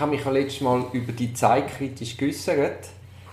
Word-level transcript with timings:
habe 0.00 0.12
mich 0.12 0.24
ja 0.24 0.30
letztes 0.30 0.60
Mal 0.62 0.84
über 0.92 1.12
die 1.12 1.32
Zeit 1.34 1.68
kritisch 1.76 2.16
geäußert. 2.16 2.88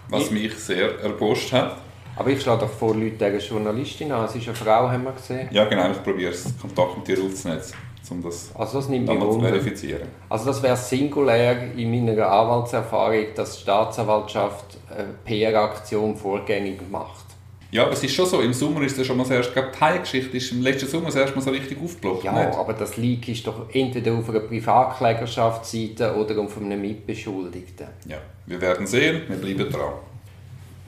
Was 0.09 0.23
Ich- 0.23 0.31
mich 0.31 0.53
sehr 0.55 0.99
erbost 0.99 1.51
hat. 1.51 1.77
Aber 2.15 2.29
ich 2.29 2.41
schlage 2.41 2.61
doch 2.61 2.69
vor, 2.71 2.95
Leute 2.95 3.25
eine 3.25 3.37
Journalistin 3.37 4.11
an. 4.11 4.27
Sie 4.27 4.39
ist 4.39 4.47
eine 4.47 4.55
Frau, 4.55 4.89
haben 4.89 5.03
wir 5.03 5.11
gesehen. 5.11 5.47
Ja, 5.51 5.65
genau, 5.65 5.91
ich 5.91 6.01
probiere 6.03 6.31
es, 6.31 6.45
Kontakt 6.59 6.97
mit 6.97 7.07
dir 7.07 7.23
aufzunehmen, 7.23 7.61
um 8.09 8.23
das 8.23 8.49
Also 8.55 8.79
das 8.79 8.89
nimmt 8.89 9.07
zu 9.07 9.39
verifizieren. 9.39 10.07
Also 10.29 10.45
das 10.45 10.63
wäre 10.63 10.75
singulär 10.77 11.73
in 11.75 11.91
meiner 11.91 12.27
Anwaltserfahrung, 12.27 13.25
dass 13.35 13.57
die 13.57 13.61
Staatsanwaltschaft 13.61 14.77
eine 14.89 15.09
PR-Aktion 15.25 16.15
vorgängig 16.15 16.79
macht. 16.89 17.26
Ja, 17.69 17.83
aber 17.83 17.93
es 17.93 18.03
ist 18.03 18.13
schon 18.13 18.25
so, 18.25 18.39
im 18.41 18.53
Sommer 18.53 18.81
ist 18.81 18.97
das 18.97 19.05
schon 19.05 19.17
mal 19.17 19.23
ich 19.23 19.53
glaube, 19.53 19.71
die 19.75 19.79
Hai-Geschichte 19.79 20.37
ist 20.37 20.51
im 20.53 20.61
letzten 20.61 20.87
Sommer 20.87 21.07
das 21.07 21.15
erste 21.15 21.35
Mal 21.35 21.41
so 21.41 21.51
richtig 21.51 21.77
aufgeploppt. 21.81 22.23
Ja, 22.23 22.31
nicht? 22.31 22.57
aber 22.57 22.73
das 22.73 22.95
Leak 22.95 23.27
ist 23.27 23.45
doch 23.45 23.65
entweder 23.73 24.13
auf 24.13 24.29
einer 24.29 24.39
Privatklägerschaftsseite 24.39 26.15
oder 26.15 26.39
auf 26.39 26.57
einem 26.57 26.79
Mitbeschuldigten. 26.79 27.87
ja, 28.07 28.17
wir 28.45 28.61
werden 28.61 28.87
sehen, 28.87 29.23
wir 29.27 29.37
bleiben 29.37 29.69
dran. 29.69 29.93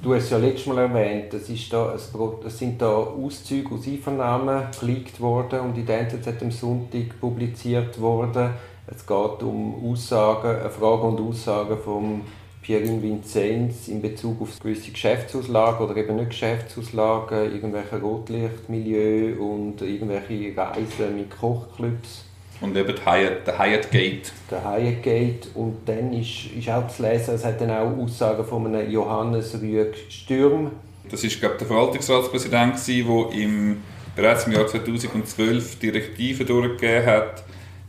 Du 0.01 0.15
hast 0.15 0.23
es 0.25 0.29
ja 0.29 0.37
letztes 0.37 0.67
Mal 0.67 0.77
erwähnt, 0.77 1.33
es, 1.33 1.49
ist 1.49 1.73
da 1.73 1.93
es 1.93 2.57
sind 2.57 2.81
da 2.81 2.87
Auszüge 2.87 3.75
aus 3.75 3.85
Einvernahmen 3.85 4.67
geleakt 4.79 5.19
worden 5.19 5.59
und 5.59 5.77
in 5.77 5.85
der 5.85 5.99
NZZ 5.99 6.41
am 6.41 6.51
Sonntag 6.51 7.19
publiziert 7.19 7.99
worden. 7.99 8.51
Es 8.87 9.05
geht 9.05 9.43
um 9.43 9.91
Aussagen, 9.91 10.57
eine 10.61 10.69
Frage 10.69 11.01
und 11.01 11.19
Aussagen 11.19 11.77
von 11.83 12.21
Pierin 12.61 13.01
Vinzenz 13.01 13.87
in 13.87 14.01
Bezug 14.01 14.41
auf 14.41 14.59
gewisse 14.59 14.91
Geschäftsauslagen 14.91 15.85
oder 15.85 15.95
eben 15.97 16.17
nicht 16.17 16.31
Geschäftsauslagen, 16.31 17.53
irgendwelche 17.53 17.99
Rotlichtmilieu 17.99 19.41
und 19.41 19.81
irgendwelche 19.81 20.55
Reisen 20.55 21.15
mit 21.15 21.29
Kochclubs 21.29 22.25
Und 22.61 22.75
eben 22.75 22.93
die 22.93 23.05
Hyatt, 23.05 23.47
der 23.47 23.57
Hyatt 23.57 23.91
Gate. 23.91 24.31
der 24.51 24.63
Hyatt 24.63 25.03
Gate 25.03 25.47
und 25.55 25.77
dann 25.85 26.11
ist, 26.13 26.47
ist 26.57 26.69
auch 26.69 26.87
zu 26.89 27.03
lesen, 27.03 27.35
es 27.35 27.45
hat 27.45 27.61
dann 27.61 27.71
auch 27.71 27.97
Aussagen 27.97 28.43
von 28.43 28.67
einem 28.67 28.91
Johannes 28.91 29.59
Rüeg 29.61 29.95
Stürm. 30.09 30.71
Das 31.09 31.23
war, 31.23 31.29
glaube 31.29 31.53
ich, 31.55 31.59
der 31.59 31.67
Verwaltungsratspräsident, 31.67 32.75
der 32.87 33.41
im, 33.41 33.77
bereits 34.15 34.45
im 34.45 34.53
Jahr 34.53 34.67
2012 34.67 35.79
Direktiven 35.79 36.45
durchgegeben 36.45 37.05
hat, 37.05 37.43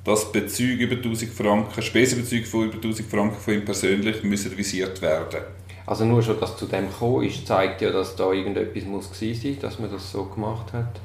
dass 0.05 0.33
Bezüge 0.33 0.85
über 0.85 0.97
1000 0.97 1.33
Franken, 1.33 1.83
Spesenbezüge 1.83 2.47
von 2.47 2.65
über 2.67 2.77
1000 2.77 3.09
Franken 3.11 3.41
von 3.41 3.55
ihm 3.55 3.65
persönlich 3.65 4.23
müssen 4.23 4.57
visiert 4.57 5.01
werden. 5.03 5.41
Also 5.87 6.05
nur 6.05 6.23
schon, 6.23 6.39
dass 6.39 6.57
zu 6.57 6.67
dem 6.67 6.89
gekommen 6.89 7.25
ist, 7.25 7.47
zeigt 7.47 7.83
ja, 7.83 7.91
dass 7.91 8.17
da 8.17 8.33
irgendetwas 8.33 8.85
muss 8.85 9.11
gewesen 9.11 9.43
sein, 9.43 9.59
dass 9.61 9.79
man 9.79 9.91
das 9.91 10.11
so 10.11 10.25
gemacht 10.25 10.73
hat. 10.73 11.01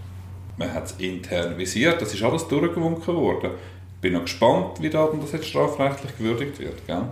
Man 0.57 0.73
hat 0.73 0.85
es 0.85 0.91
intern 0.99 1.57
visiert, 1.57 2.01
das 2.01 2.13
ist 2.13 2.23
alles 2.23 2.47
durchgewunken 2.47 3.15
worden. 3.15 3.51
Ich 3.95 4.01
bin 4.01 4.13
noch 4.13 4.21
gespannt, 4.21 4.81
wie 4.81 4.89
da 4.89 5.09
das 5.19 5.31
jetzt 5.31 5.47
strafrechtlich 5.47 6.17
gewürdigt 6.17 6.59
wird. 6.59 6.85
Gell? 6.85 7.03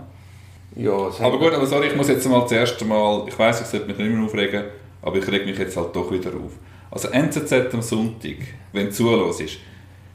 Ja, 0.76 0.92
Aber 0.92 1.38
gut, 1.38 1.52
aber 1.52 1.66
sorry, 1.66 1.88
ich 1.88 1.96
muss 1.96 2.08
jetzt 2.08 2.28
mal 2.28 2.46
zuerst 2.46 2.80
einmal, 2.80 3.24
ich 3.28 3.38
weiß, 3.38 3.60
ich 3.60 3.66
sollte 3.66 3.86
mich 3.86 3.98
nicht 3.98 4.10
mehr 4.10 4.24
aufregen, 4.24 4.64
aber 5.02 5.16
ich 5.18 5.28
reg 5.28 5.44
mich 5.44 5.58
jetzt 5.58 5.76
halt 5.76 5.94
doch 5.94 6.10
wieder 6.10 6.30
auf. 6.30 6.52
Also 6.90 7.08
NZZ 7.08 7.52
am 7.72 7.82
Sonntag, 7.82 8.36
wenn 8.72 8.86
du 8.86 8.92
zuhörst, 8.92 9.58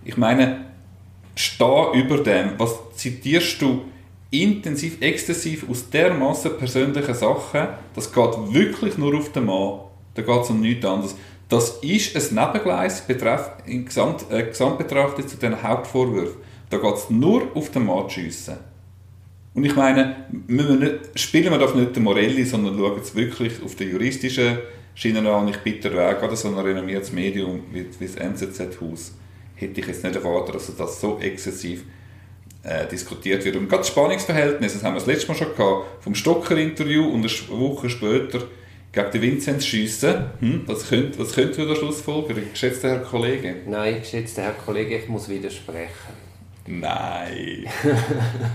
ich 0.06 0.17
meine, 0.17 0.69
steh 1.35 1.85
über 1.94 2.17
dem, 2.17 2.52
was 2.58 2.75
zitierst 2.95 3.61
du 3.61 3.85
intensiv, 4.31 5.02
exzessiv 5.02 5.67
aus 5.69 5.89
dermaßen 5.89 6.58
persönlichen 6.58 7.13
Sachen, 7.13 7.67
das 7.95 8.11
geht 8.11 8.53
wirklich 8.53 8.97
nur 8.97 9.17
auf 9.17 9.31
den 9.31 9.45
Mann, 9.45 9.80
da 10.13 10.21
geht 10.21 10.44
es 10.44 10.49
um 10.49 10.61
nichts 10.61 10.86
anderes. 10.86 11.16
Das 11.47 11.80
ist 11.81 12.16
ein 12.16 12.36
Nebengleis 12.36 13.02
betreff, 13.08 13.52
in 13.66 13.86
Gesamt, 13.86 14.25
äh, 14.30 14.44
Gesamtbetrachtung 14.44 15.27
zu 15.27 15.38
den 15.38 15.63
Hauptvorwürfen. 15.63 16.41
Da 16.69 16.77
geht 16.77 16.95
es 16.95 17.09
nur 17.09 17.55
auf 17.55 17.71
den 17.71 17.86
Mann 17.86 18.08
zu 18.08 18.19
schiessen. 18.19 18.58
Und 19.55 19.66
ich 19.66 19.75
meine, 19.75 20.27
wir 20.47 20.64
nicht, 20.66 21.19
spielen 21.19 21.52
wir 21.52 21.58
doch 21.58 21.73
nicht 21.73 21.95
den 21.95 22.03
Morelli, 22.03 22.45
sondern 22.45 22.77
schauen 22.77 22.99
es 23.02 23.15
wirklich 23.15 23.64
auf 23.64 23.75
der 23.75 23.87
juristischen 23.87 24.59
Schiene 24.93 25.27
an. 25.31 25.48
Ich 25.48 25.58
bitte 25.58 25.92
Weg, 25.92 26.20
gerade 26.20 26.36
so 26.36 26.49
ein 26.49 26.54
renommiertes 26.54 27.11
Medium 27.11 27.64
wie, 27.71 27.87
wie 27.99 28.05
das 28.05 28.15
NZZ-Haus, 28.15 29.15
hätte 29.59 29.80
ich 29.80 29.87
jetzt 29.87 30.03
nicht 30.03 30.15
erwartet, 30.15 30.55
dass 30.55 30.75
das 30.75 31.02
so 31.02 31.20
exzessiv 31.20 31.83
äh, 32.64 32.87
diskutiert 32.87 33.45
wird. 33.45 33.55
Und 33.55 33.70
gerade 33.70 33.81
das 33.81 33.89
Spannungsverhältnis, 33.89 34.73
das 34.73 34.83
haben 34.83 34.93
wir 34.93 34.99
das 34.99 35.08
letzte 35.08 35.27
Mal 35.27 35.36
schon 35.36 35.55
gehabt, 35.55 36.03
vom 36.03 36.15
Stocker-Interview 36.15 37.08
und 37.08 37.21
eine 37.21 37.59
Woche 37.59 37.89
später 37.89 38.43
gegen 38.92 39.11
den 39.11 39.21
Vinzenz 39.21 39.65
schiessen. 39.65 40.25
Hm, 40.39 40.64
was 40.65 40.89
könnte, 40.89 41.19
was 41.19 41.33
könnte 41.33 41.65
der 41.65 41.75
Schlussfolgerung, 41.75 42.43
geschätzter 42.52 42.89
Herr 42.89 42.99
Kollege? 42.99 43.58
Nein, 43.67 43.99
geschätzter 43.99 44.43
Herr 44.43 44.53
Kollege, 44.53 44.98
ich 44.98 45.08
muss 45.08 45.30
widersprechen. 45.30 46.14
Nein. 46.65 47.65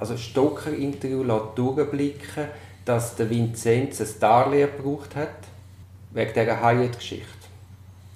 Also 0.00 0.16
Stocker-Interview 0.16 1.24
lässt 1.24 1.56
durchblicken, 1.58 2.44
dass 2.84 3.16
der 3.16 3.28
Vinzenz 3.28 4.00
ein 4.00 4.06
Darlehen 4.20 4.68
gebraucht 4.76 5.16
hat, 5.16 5.34
wegen 6.12 6.32
dieser 6.32 6.62
Hyatt-Geschichte. 6.62 7.37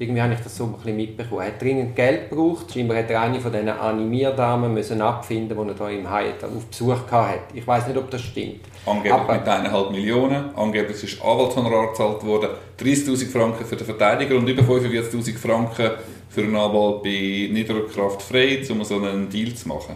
Irgendwie 0.02 0.20
habe 0.20 0.34
ich 0.34 0.40
das 0.40 0.56
so 0.56 0.64
ein 0.64 0.72
bisschen 0.72 0.96
mitbekommen. 0.96 1.42
Er 1.42 1.46
hat 1.46 1.62
dringend 1.62 1.94
Geld 1.94 2.28
gebraucht. 2.28 2.72
Scheinbar 2.72 2.96
hat 2.96 3.08
er 3.08 3.20
eine 3.20 3.40
von 3.40 3.52
diesen 3.52 3.68
Animierdamen 3.68 4.74
müssen 4.74 5.00
abfinden, 5.00 5.56
die 5.56 5.68
er 5.70 5.74
da 5.74 5.88
im 5.88 6.10
Hyatt 6.10 6.42
auf 6.42 6.66
Besuch 6.66 6.96
hatte. 7.08 7.38
Ich 7.54 7.64
weiß 7.64 7.86
nicht, 7.86 7.96
ob 7.96 8.10
das 8.10 8.20
stimmt. 8.20 8.62
Angeblich 8.84 9.12
Aber- 9.12 9.32
mit 9.34 9.46
1,5 9.46 9.90
Millionen. 9.92 10.50
Angeblich 10.56 11.04
ist 11.04 11.22
Anwaltshonorar 11.22 11.88
gezahlt 11.90 12.26
worden. 12.26 12.50
30'000 12.76 13.30
Franken 13.30 13.64
für 13.64 13.76
den 13.76 13.86
Verteidiger 13.86 14.34
und 14.36 14.48
über 14.48 14.62
45'000 14.64 15.38
Franken 15.38 15.92
für 16.28 16.40
einen 16.40 16.56
Anwalt 16.56 17.04
bei 17.04 17.48
Niederkraft 17.52 18.22
frei, 18.22 18.60
um 18.70 18.82
so 18.82 18.96
einen 18.96 19.28
Deal 19.28 19.54
zu 19.54 19.69
machen. 19.69 19.94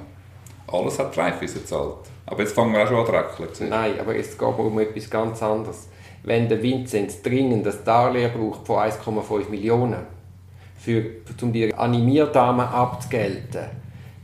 Alles 0.69 1.01
hat 1.01 1.19
Raiffeisen 1.19 1.63
gezahlt. 1.63 1.97
Aber 2.27 2.43
jetzt 2.43 2.55
fangen 2.55 2.73
wir 2.73 2.85
auch 2.85 2.89
schon 2.89 3.15
an 3.15 3.55
zu? 3.55 3.65
Nein, 3.65 3.93
aber 4.01 4.15
es 4.17 4.39
geht 4.39 4.59
um 4.59 4.79
etwas 4.79 5.11
ganz 5.11 5.43
anderes. 5.43 5.89
Wenn 6.23 6.49
der 6.49 6.63
Vinzenz 6.63 7.23
dringend 7.23 7.65
das 7.67 7.85
Darlehen 7.85 8.33
braucht 8.33 8.67
von 8.67 8.79
1,5 8.79 9.49
Millionen, 9.51 10.17
für, 10.77 11.05
um 11.43 11.53
die 11.53 11.75
Animierdamen 11.75 12.67
abzugelten, 12.67 13.67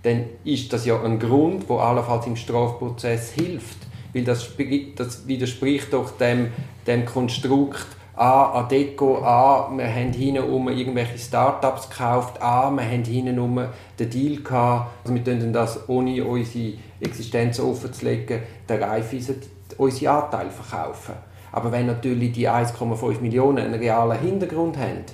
dann 0.02 0.24
ist 0.44 0.72
das 0.72 0.84
ja 0.84 1.00
ein 1.02 1.18
Grund, 1.18 1.68
wo 1.68 1.78
allenfalls 1.78 2.26
im 2.26 2.36
Strafprozess 2.36 3.32
hilft. 3.32 3.78
Weil 4.12 4.24
das, 4.24 4.48
das 4.96 5.26
widerspricht 5.26 5.92
doch 5.92 6.10
dem, 6.18 6.48
dem 6.86 7.04
Konstrukt, 7.04 7.86
A, 8.14 8.60
Adeco, 8.60 9.24
A, 9.24 9.72
wir 9.74 9.88
haben 9.88 10.12
hinten 10.12 10.36
irgendwelche 10.36 11.18
Startups 11.18 11.88
gekauft, 11.88 12.42
A, 12.42 12.70
wir 12.70 12.84
haben 12.84 13.04
hinten 13.04 13.58
den 13.98 14.10
Deal 14.10 14.42
gehabt, 14.42 14.90
also 15.02 15.14
wir 15.14 15.22
können 15.22 15.52
das 15.52 15.88
ohne 15.88 16.22
unsere 16.22 16.74
Existenz 17.00 17.58
offenzulegen, 17.58 18.42
der 18.68 18.82
Raiffeisen 18.82 19.36
unsere 19.78 20.24
Anteile 20.24 20.50
verkaufen. 20.50 21.14
Aber 21.52 21.70
wenn 21.70 21.86
natürlich 21.86 22.32
die 22.32 22.48
1,5 22.48 23.20
Millionen 23.20 23.58
einen 23.66 23.74
realen 23.74 24.18
Hintergrund 24.18 24.76
haben, 24.78 25.04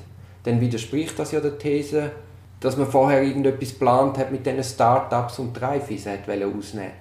dann 0.45 0.61
widerspricht 0.61 1.19
das 1.19 1.33
ja 1.33 1.41
der 1.41 1.59
These, 1.59 2.13
dass 2.61 2.77
man 2.77 2.87
vorher 2.87 3.23
irgendetwas 3.23 3.71
geplant 3.71 4.19
hat 4.19 4.33
mit 4.33 4.47
diesen 4.47 4.65
Startups 4.65 5.39
und 5.39 5.55
die 5.57 5.61
Raiffeisen 5.61 6.13
hat 6.13 6.29
ausnehmen 6.29 6.93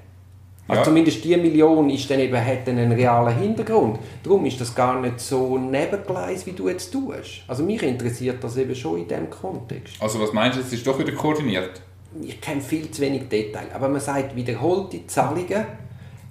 also 0.69 0.81
Ja. 0.81 0.83
zumindest 0.83 1.23
die 1.23 1.37
Million 1.37 1.89
ist 1.89 2.09
dann 2.11 2.19
eben, 2.19 2.35
hat 2.35 2.67
dann 2.67 2.77
einen 2.77 2.91
realen 2.91 3.37
Hintergrund. 3.37 3.99
Darum 4.21 4.45
ist 4.45 4.59
das 4.59 4.75
gar 4.75 4.99
nicht 4.99 5.19
so 5.19 5.57
nebengleis, 5.57 6.45
wie 6.45 6.51
du 6.51 6.67
jetzt 6.67 6.91
tust. 6.91 7.43
Also 7.47 7.63
mich 7.63 7.81
interessiert 7.83 8.43
das 8.43 8.57
eben 8.57 8.75
schon 8.75 8.99
in 8.99 9.07
diesem 9.07 9.29
Kontext. 9.29 9.95
Also 10.01 10.19
was 10.19 10.33
meinst 10.33 10.57
du, 10.57 10.61
es 10.61 10.73
ist 10.73 10.85
doch 10.85 10.99
wieder 10.99 11.13
koordiniert? 11.13 11.81
Ich 12.21 12.41
kenne 12.41 12.59
viel 12.61 12.91
zu 12.91 13.01
wenig 13.01 13.29
Detail, 13.29 13.67
aber 13.73 13.87
man 13.87 14.01
sagt, 14.01 14.35
wiederholte 14.35 15.07
Zahlungen 15.07 15.65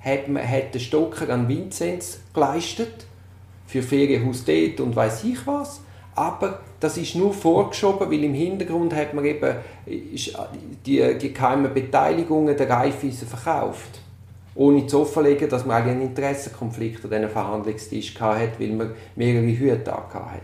hat, 0.07 0.29
man, 0.29 0.49
hat 0.49 0.73
der 0.73 0.79
Stocker 0.79 1.29
an 1.29 1.49
Vinzenz 1.49 2.21
geleistet, 2.33 3.07
für 3.67 3.83
Ferienhaus 3.83 4.45
dort 4.45 4.81
und 4.81 4.95
weiß 4.95 5.25
ich 5.25 5.45
was. 5.47 5.81
Aber 6.15 6.61
das 6.81 6.97
ist 6.97 7.17
nur 7.17 7.35
vorgeschoben, 7.35 8.11
weil 8.11 8.25
im 8.25 8.33
Hintergrund 8.33 8.95
hat 8.95 9.13
man 9.13 9.25
eben 9.25 9.57
ist 9.85 10.39
die, 10.87 11.33
geheimen 11.35 11.75
Beteiligungen 11.75 12.57
der 12.57 12.71
Raiffeisen 12.71 13.27
verkauft. 13.27 14.01
Ohne 14.55 14.87
zu 14.87 15.01
offenlegen, 15.01 15.49
dass 15.51 15.67
man 15.67 15.77
eigentlich 15.77 15.97
einen 15.97 16.09
Interessenkonflikt 16.09 17.05
an 17.05 17.11
diesem 17.11 17.29
Verhandlungstisch 17.29 18.19
hatte, 18.19 18.59
weil 18.59 18.69
man 18.69 18.91
mehrere 19.17 19.45
Hüte 19.45 19.93
hatte. 19.93 20.41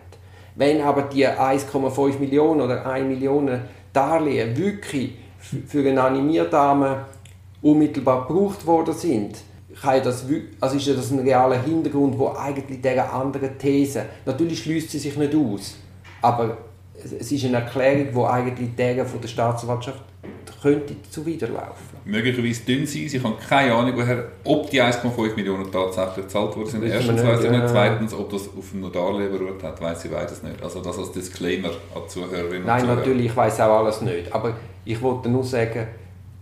Wenn 0.55 0.83
aber 0.83 1.03
die 1.03 1.27
1,5 1.27 2.19
Millionen 2.19 2.61
oder 2.61 2.85
1 2.85 3.07
Million 3.07 3.51
Darlehen 3.95 4.55
wirklich 4.57 5.13
für 5.39 5.89
eine 5.89 6.03
Animierdame 6.03 7.07
unmittelbar 7.63 8.27
gebraucht 8.27 8.67
worden 8.67 8.95
sind, 8.95 9.37
kann 9.81 10.03
das, 10.03 10.25
also 10.61 10.77
ist 10.77 10.89
das 10.89 11.11
ein 11.11 11.21
realer 11.21 11.61
Hintergrund, 11.63 12.19
wo 12.19 12.29
eigentlich 12.29 12.81
dieser 12.81 13.13
anderen 13.13 13.57
These, 13.59 14.05
natürlich 14.27 14.63
schließt 14.63 14.91
sie 14.91 14.99
sich 14.99 15.17
nicht 15.17 15.35
aus, 15.35 15.77
aber 16.21 16.57
es- 17.03 17.33
ist 17.33 17.45
eine 17.45 17.57
Erklärung, 17.59 18.09
die 18.15 18.21
eigentlich 18.31 18.75
der 18.77 19.05
von 19.07 19.21
der 19.21 19.29
Staatsanwaltschaft 19.29 20.03
könnte 20.61 20.95
zuwiderlaufen. 21.11 21.93
Möglicherweise 22.05 22.63
dünn 22.63 22.87
sein. 22.87 23.03
Ich 23.13 23.23
habe 23.25 23.35
keine 23.49 23.75
Ahnung, 23.75 23.95
woher, 23.97 24.25
ob 24.45 24.71
die 24.71 24.81
1,5 24.81 25.35
Millionen 25.35 25.71
tatsächlich 25.73 26.27
gezahlt 26.27 26.57
worden 26.57 26.69
sind. 26.69 26.85
Erstens 26.85 27.23
weiß 27.23 27.45
ich 27.45 27.51
nicht. 27.51 27.69
Zweitens, 27.69 28.15
ob 28.15 28.31
das 28.31 28.43
auf 28.43 28.73
einem 28.73 28.93
Darlehen 28.93 29.33
beruht 29.33 29.61
hat, 29.63 29.81
weiß 29.81 30.05
ich 30.05 30.11
beides 30.13 30.43
nicht. 30.45 30.63
Also 30.63 30.81
das 30.81 30.97
als 30.99 31.11
Disclaimer 31.13 31.71
an 31.95 32.03
Zuhörerinnen 32.09 32.61
und 32.61 32.67
Nein, 32.67 32.81
Zuhörer. 32.83 32.97
natürlich, 32.97 33.27
ich 33.27 33.37
weiß 33.37 33.61
auch 33.61 33.79
alles 33.85 34.01
nicht. 34.03 34.33
Aber 34.33 34.55
ich 34.85 35.01
wollte 35.03 35.29
nur 35.29 35.43
sagen, 35.43 35.87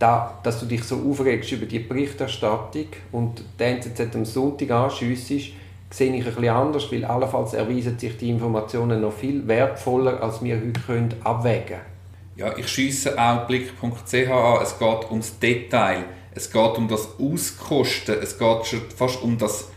da, 0.01 0.39
dass 0.43 0.59
du 0.59 0.65
dich 0.65 0.83
so 0.83 1.01
aufregst 1.09 1.51
über 1.51 1.65
die 1.65 1.79
Berichterstattung 1.79 2.87
und 3.11 3.43
die 3.59 3.63
NZZ 3.63 4.15
am 4.15 4.25
Sonntag 4.25 4.71
anschiessest, 4.71 5.51
sehe 5.91 6.15
ich 6.15 6.25
ein 6.25 6.33
bisschen 6.33 6.49
anders, 6.49 6.91
weil 6.91 7.05
allenfalls 7.05 7.53
erweisen 7.53 7.99
sich 7.99 8.17
die 8.17 8.29
Informationen 8.29 9.01
noch 9.01 9.13
viel 9.13 9.47
wertvoller, 9.47 10.21
als 10.23 10.43
wir 10.43 10.55
heute 10.55 10.79
können 10.79 11.13
abwägen 11.23 11.67
können. 11.67 11.81
Ja, 12.37 12.57
ich 12.57 12.67
schiesse 12.67 13.19
auch 13.21 13.45
blick.ch 13.45 14.29
an. 14.29 14.59
Es 14.63 14.79
geht 14.79 15.11
ums 15.11 15.37
Detail. 15.39 16.05
Es 16.33 16.51
geht 16.51 16.77
um 16.77 16.87
das 16.87 17.09
Auskosten. 17.19 18.15
Es 18.21 18.39
geht 18.39 18.65
schon 18.65 18.81
fast 18.95 19.21
um 19.21 19.37
das 19.37 19.69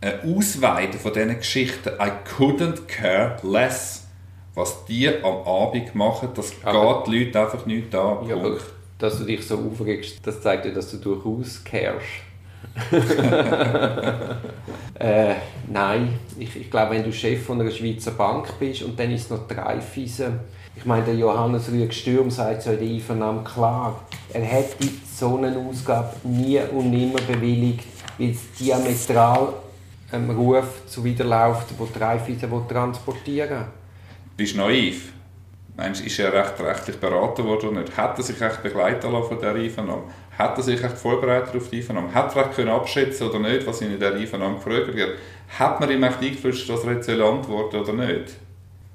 äh, 0.00 0.12
Ausweiten 0.26 0.98
von 0.98 1.12
diesen 1.12 1.36
Geschichten. 1.36 1.90
I 2.00 2.10
couldn't 2.36 2.86
care 2.86 3.36
less. 3.42 4.08
Was 4.54 4.86
die 4.86 5.08
am 5.08 5.46
Abend 5.46 5.94
machen, 5.94 6.28
das 6.34 6.52
aber, 6.62 7.02
geht 7.02 7.06
die 7.06 7.24
Leute 7.24 7.40
einfach 7.40 7.66
nicht 7.66 7.94
an. 7.94 8.26
Ja, 8.28 8.36
dass 8.98 9.18
du 9.18 9.24
dich 9.24 9.46
so 9.46 9.58
aufregst, 9.58 10.26
das 10.26 10.40
zeigt 10.40 10.64
dir, 10.64 10.72
dass 10.72 10.90
du 10.90 10.96
durchaus 10.98 11.62
cares. 11.64 12.02
äh, 14.98 15.34
nein, 15.70 16.18
ich, 16.38 16.56
ich 16.56 16.70
glaube, 16.70 16.94
wenn 16.94 17.04
du 17.04 17.12
Chef 17.12 17.44
von 17.44 17.60
einer 17.60 17.70
Schweizer 17.70 18.12
Bank 18.12 18.58
bist 18.58 18.82
und 18.82 18.98
dann 18.98 19.12
ist 19.12 19.24
es 19.24 19.30
noch 19.30 19.46
drei 19.46 19.80
Fiese. 19.80 20.40
Ich 20.76 20.84
meine, 20.84 21.04
der 21.04 21.14
Johannes 21.14 21.70
Rüegg-Stürm 21.70 22.30
sagt 22.30 22.62
so 22.62 22.70
in 22.72 22.80
der 22.80 22.88
Einvernahme 22.88 23.44
klar, 23.44 24.04
er 24.32 24.42
hätte 24.42 24.88
so 25.14 25.36
eine 25.36 25.56
Ausgabe 25.56 26.16
nie 26.24 26.58
und 26.58 26.90
nimmer 26.90 27.20
bewilligt, 27.20 27.84
weil 28.18 28.30
es 28.30 28.52
diametral 28.58 29.52
einem 30.10 30.30
Ruf 30.30 30.82
zuwiderläuft, 30.86 31.66
wo 31.78 31.88
drei 31.92 32.18
Fiese 32.18 32.48
transportieren. 32.68 33.66
Bist 34.36 34.54
du 34.54 34.58
naiv? 34.58 35.12
Meinst 35.76 36.06
ist 36.06 36.18
er 36.20 36.32
recht 36.32 36.60
rechtlich 36.60 36.98
beraten 36.98 37.44
worden 37.44 37.70
oder 37.70 37.80
nicht? 37.80 37.96
Hat 37.96 38.16
er 38.16 38.22
sich 38.22 38.40
echt 38.40 38.62
begleiten 38.62 39.10
lassen 39.10 39.28
von 39.28 39.38
dieser 39.38 39.54
Einvernahme? 39.54 40.04
Hat 40.38 40.56
er 40.56 40.62
sich 40.62 40.82
echt 40.82 40.96
vorbereitet 40.96 41.56
auf 41.56 41.68
die 41.68 41.78
Einvernahme? 41.78 42.14
Hat 42.14 42.36
er 42.36 42.44
können 42.44 42.68
abschätzen 42.68 43.28
oder 43.28 43.40
nicht, 43.40 43.66
was 43.66 43.82
ihn 43.82 43.92
in 43.92 43.98
dieser 43.98 44.14
Einvernahme 44.14 44.56
gefragt 44.56 44.94
wird? 44.94 45.18
Hat 45.58 45.80
man 45.80 45.90
ihm 45.90 46.02
echt 46.04 46.20
eingeflüstert, 46.20 46.78
dass 46.78 46.84
er 46.84 46.92
jetzt 46.92 47.08
antworten 47.08 47.76
oder 47.76 47.92
nicht? 47.92 48.36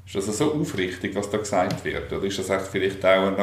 Ist 0.05 0.15
das 0.15 0.37
so 0.37 0.53
aufrichtig, 0.53 1.13
was 1.15 1.29
da 1.29 1.37
gesagt 1.37 1.83
wird? 1.83 2.11
Oder 2.13 2.23
ist 2.25 2.39
das 2.39 2.49
echt 2.49 2.67
vielleicht 2.67 3.05
auch 3.05 3.27
ein, 3.27 3.35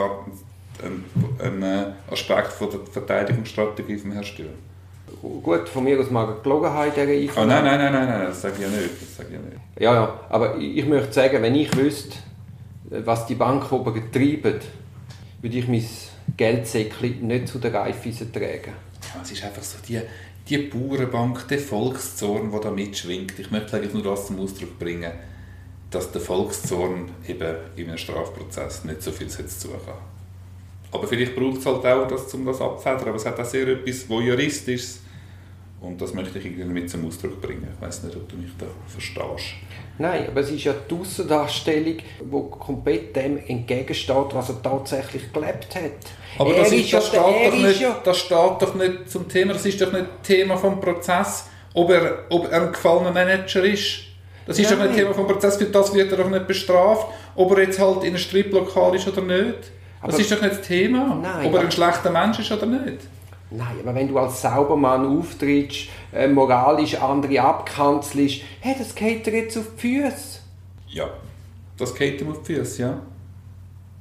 ein, 0.82 1.04
ein 1.38 1.62
äh, 1.62 1.84
Aspekt 2.10 2.52
von 2.52 2.70
der 2.70 2.80
Verteidigungsstrategie 2.90 3.98
von 3.98 4.12
Herrn 4.12 4.24
Stürm? 4.24 4.48
Gut, 5.42 5.68
von 5.68 5.84
mir 5.84 6.00
aus 6.00 6.10
mag 6.10 6.42
gelogen 6.42 6.70
haben 6.70 6.88
in 6.88 6.94
dieser 6.94 7.12
Einvernahme. 7.12 7.42
Oh, 7.42 7.44
nein, 7.44 7.64
nein, 7.64 7.78
nein, 7.78 7.92
nein, 7.92 8.18
nein, 8.18 8.26
das 8.28 8.40
sage 8.40 8.54
ich 8.56 8.62
ja 8.62 8.68
nicht. 8.68 9.02
Das 9.02 9.16
sage 9.16 9.28
ich 9.28 9.34
ja, 9.34 9.40
nicht. 9.40 9.60
ja, 9.78 9.94
ja, 9.94 10.20
aber 10.30 10.56
ich 10.56 10.86
möchte 10.86 11.12
sagen, 11.12 11.42
wenn 11.42 11.54
ich 11.54 11.74
wüsste, 11.76 12.16
was 12.90 13.26
die 13.26 13.34
Bank 13.34 13.70
oben 13.72 14.10
treibt, 14.12 14.64
würde 15.42 15.58
ich 15.58 15.68
mein 15.68 15.84
Geldsäckchen 16.36 17.26
nicht 17.26 17.48
zu 17.48 17.58
der 17.58 17.74
Raiffeisen 17.74 18.32
tragen. 18.32 18.72
Ja, 19.14 19.22
es 19.22 19.32
ist 19.32 19.44
einfach 19.44 19.62
so 19.62 19.78
die, 19.86 20.00
die 20.48 20.58
Bauernbank, 20.58 21.48
der 21.48 21.58
Volkszorn, 21.58 22.50
der 22.50 22.60
da 22.60 22.70
mitschwingt. 22.70 23.38
Ich 23.38 23.50
möchte 23.50 23.76
eigentlich 23.76 23.94
nur 23.94 24.02
das 24.02 24.26
zum 24.26 24.40
Ausdruck 24.40 24.78
bringen, 24.78 25.12
dass 25.90 26.10
der 26.12 26.20
Volkszorn 26.20 27.10
eben 27.26 27.56
in 27.76 27.88
einem 27.88 27.98
Strafprozess 27.98 28.84
nicht 28.84 29.02
so 29.02 29.12
viel 29.12 29.28
zu 29.28 29.68
kann. 29.68 29.94
Aber 30.92 31.06
vielleicht 31.06 31.36
braucht 31.36 31.58
es 31.58 31.66
halt 31.66 31.84
auch 31.84 32.08
das, 32.08 32.32
um 32.34 32.46
das 32.46 32.60
abzufedern. 32.60 33.08
Aber 33.08 33.16
es 33.16 33.26
hat 33.26 33.38
auch 33.38 33.44
sehr 33.44 33.66
etwas 33.68 34.08
Voyeuristisches. 34.08 35.00
Und 35.81 36.00
das 36.00 36.14
möchte 36.14 36.38
ich 36.38 36.46
irgendwie 36.46 36.81
mit 36.81 36.90
zum 36.90 37.06
Ausdruck 37.06 37.40
bringen. 37.40 37.69
Ich 37.75 37.87
weiß 37.87 38.05
nicht, 38.05 38.17
ob 38.17 38.28
du 38.28 38.37
mich 38.37 38.50
da 38.58 38.67
verstehst. 38.88 39.55
Nein, 39.99 40.26
aber 40.28 40.40
es 40.40 40.50
ist 40.50 40.64
ja 40.64 40.75
die 40.90 40.94
Aussendarstellung, 40.94 41.96
die 42.20 42.50
komplett 42.50 43.14
dem 43.14 43.38
entgegensteht, 43.46 44.26
was 44.32 44.49
er 44.49 44.62
tatsächlich 44.62 45.32
gelebt 45.32 45.75
hat. 45.75 45.93
Aber 46.38 46.55
das, 46.55 46.73
ist, 46.73 46.93
das, 46.93 47.08
steht 47.08 47.20
doch 47.20 47.55
nicht, 47.55 47.81
ja 47.81 48.00
das 48.05 48.19
steht 48.19 48.37
doch 48.61 48.75
nicht 48.75 49.11
zum 49.11 49.28
Thema, 49.28 49.55
das 49.55 49.64
ist 49.64 49.81
doch 49.81 49.93
nicht 49.93 50.06
Thema 50.23 50.56
vom 50.56 50.81
Prozess, 50.81 51.46
ob 51.73 51.90
er, 51.90 52.25
ob 52.31 52.50
er 52.50 52.62
ein 52.62 52.72
gefallener 52.72 53.12
Manager 53.12 53.64
ist. 53.64 54.00
Das 54.46 54.58
ist 54.58 54.70
Nein. 54.70 54.79
doch 54.79 54.87
nicht 54.87 54.96
Thema 54.96 55.14
vom 55.14 55.26
Prozess, 55.26 55.56
für 55.56 55.64
das 55.64 55.94
wird 55.94 56.11
er 56.12 56.19
doch 56.19 56.31
nicht 56.31 56.46
bestraft, 56.46 57.06
ob 57.34 57.52
er 57.52 57.64
jetzt 57.64 57.79
halt 57.79 58.02
in 58.02 58.08
einem 58.08 58.19
Striplokal 58.19 58.94
ist 58.94 59.08
oder 59.08 59.22
nicht. 59.22 59.58
Das 60.02 60.14
aber 60.14 60.19
ist 60.19 60.31
doch 60.31 60.43
nicht 60.43 60.58
das 60.58 60.67
Thema, 60.67 61.19
Nein, 61.20 61.46
ob 61.46 61.55
er 61.55 61.61
ein 61.61 61.70
schlechter 61.70 62.11
Mensch 62.11 62.38
ist 62.38 62.52
oder 62.52 62.67
nicht. 62.67 62.99
Nein, 63.50 63.76
aber 63.81 63.94
wenn 63.94 64.08
du 64.08 64.19
als 64.19 64.43
Saubermann 64.43 65.06
auftrittst, 65.06 65.88
äh, 66.12 66.26
moralisch 66.26 66.96
andere 66.96 67.40
abkanzelst, 67.40 68.40
hey, 68.60 68.75
das 68.76 68.94
geht 68.94 69.25
dir 69.26 69.37
jetzt 69.37 69.56
auf 69.56 69.69
die 69.76 70.00
Füße. 70.00 70.40
Ja, 70.88 71.08
das 71.76 71.94
geht 71.94 72.20
ihm 72.20 72.31
auf 72.31 72.43
die 72.43 72.54
Füße, 72.54 72.82
ja. 72.82 73.00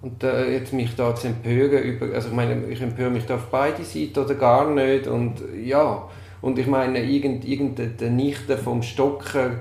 Und 0.01 0.23
äh, 0.23 0.51
jetzt 0.51 0.73
mich 0.73 0.95
da 0.95 1.15
zu 1.15 1.27
empören 1.27 1.83
über, 1.83 2.13
also 2.13 2.29
ich 2.29 2.33
meine, 2.33 2.65
ich 2.67 2.81
empöre 2.81 3.09
mich 3.09 3.25
da 3.25 3.35
auf 3.35 3.47
beide 3.51 3.83
Seiten 3.83 4.19
oder 4.19 4.35
gar 4.35 4.69
nicht 4.69 5.07
und 5.07 5.41
ja, 5.63 6.07
und 6.41 6.59
ich 6.59 6.67
meine, 6.67 7.03
irgendeine 7.03 7.51
irgend 7.51 8.01
Nichte 8.01 8.57
vom 8.57 8.81
Stocker, 8.81 9.51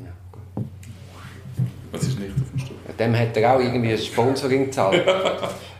ja, 0.00 0.62
Was 1.92 2.02
ist 2.02 2.18
Nichte 2.18 2.40
vom 2.40 2.58
Stocker? 2.58 2.83
Dem 2.98 3.18
hat 3.18 3.36
er 3.36 3.54
auch 3.54 3.60
irgendwie 3.60 3.92
ein 3.92 3.98
Sponsoring 3.98 4.66
gezahlt. 4.66 5.02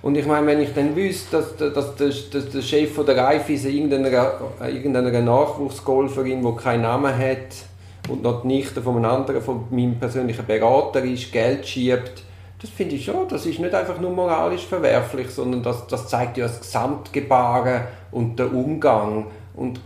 Und 0.02 0.16
ich 0.16 0.26
meine, 0.26 0.46
wenn 0.46 0.60
ich 0.60 0.74
dann 0.74 0.94
wüsste, 0.94 1.38
dass, 1.38 1.56
dass, 1.56 1.96
dass, 1.96 2.30
dass 2.30 2.50
der 2.50 2.62
Chef 2.62 2.92
von 2.92 3.06
der 3.06 3.16
Raiffeisen 3.16 3.70
irgendeiner, 3.70 4.32
irgendeiner 4.60 5.22
Nachwuchsgolferin, 5.22 6.44
die 6.44 6.62
keinen 6.62 6.82
Namen 6.82 7.16
hat 7.16 7.54
und 8.10 8.22
noch 8.22 8.42
die 8.42 8.48
Nichte 8.48 8.82
von 8.82 8.96
einem 8.96 9.06
anderen, 9.06 9.40
von 9.40 9.64
meinem 9.70 9.98
persönlichen 9.98 10.44
Berater 10.44 11.02
ist, 11.02 11.32
Geld 11.32 11.66
schiebt, 11.66 12.22
das 12.60 12.70
finde 12.70 12.96
ich 12.96 13.04
schon, 13.04 13.28
das 13.28 13.44
ist 13.44 13.58
nicht 13.58 13.74
einfach 13.74 14.00
nur 14.00 14.10
moralisch 14.10 14.64
verwerflich, 14.64 15.28
sondern 15.28 15.62
das, 15.62 15.86
das 15.86 16.08
zeigt 16.08 16.38
ja 16.38 16.46
das 16.46 16.60
Gesamtgebaren 16.60 17.82
und 18.10 18.38
der 18.38 18.52
Umgang. 18.52 19.26
Und 19.54 19.80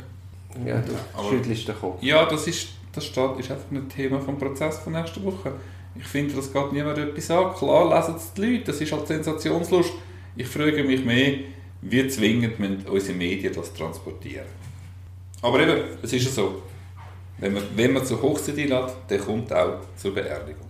ja, 0.65 0.77
du 0.77 0.93
ja, 0.93 1.29
schüttelst 1.29 1.67
den 1.67 1.77
Kopf. 1.77 2.03
Ja, 2.03 2.25
das 2.27 2.47
ist, 2.47 2.69
das 2.93 3.05
steht, 3.05 3.39
ist 3.39 3.51
einfach 3.51 3.71
ein 3.73 3.89
Thema 3.89 4.21
vom 4.21 4.39
Prozess 4.39 4.79
von 4.79 4.93
nächster 4.93 5.23
Woche. 5.25 5.53
Ich 5.99 6.07
finde, 6.07 6.35
das 6.35 6.53
geht 6.53 6.73
niemand 6.73 6.99
etwas 6.99 7.31
an. 7.31 7.55
Klar 7.55 7.97
lesen 7.97 8.15
es 8.17 8.33
die 8.33 8.41
Leute, 8.41 8.65
das 8.67 8.81
ist 8.81 8.93
halt 8.93 9.07
Sensationslust. 9.07 9.93
Ich 10.37 10.47
frage 10.47 10.85
mich 10.85 11.05
mehr, 11.05 11.39
wie 11.83 12.09
zwingend 12.09 12.59
müssen 12.59 12.87
unsere 12.87 13.17
Medien 13.17 13.53
das 13.53 13.73
transportieren. 13.73 14.47
Aber 15.43 15.61
eben, 15.61 15.99
es 16.03 16.13
ist 16.13 16.25
ja 16.25 16.31
so. 16.31 16.63
Wenn 17.39 17.55
man, 17.55 17.63
wenn 17.75 17.93
man 17.93 18.05
zur 18.05 18.21
Hochzeit 18.21 18.59
einlädt, 18.59 18.93
dann 19.09 19.21
kommt 19.21 19.53
auch 19.53 19.81
zur 19.97 20.15
Beerdigung. 20.15 20.68